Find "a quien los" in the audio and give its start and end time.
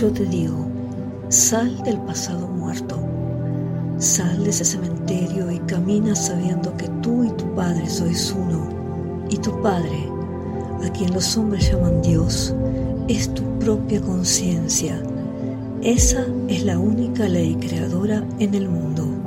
10.82-11.36